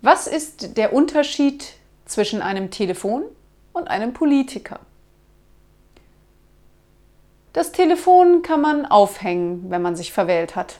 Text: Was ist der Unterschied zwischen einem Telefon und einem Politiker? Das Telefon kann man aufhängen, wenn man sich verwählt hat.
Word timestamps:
Was 0.00 0.26
ist 0.26 0.76
der 0.76 0.92
Unterschied 0.92 1.74
zwischen 2.06 2.40
einem 2.40 2.70
Telefon 2.70 3.24
und 3.72 3.88
einem 3.88 4.12
Politiker? 4.12 4.80
Das 7.52 7.72
Telefon 7.72 8.42
kann 8.42 8.60
man 8.60 8.86
aufhängen, 8.86 9.70
wenn 9.70 9.82
man 9.82 9.96
sich 9.96 10.12
verwählt 10.12 10.54
hat. 10.54 10.78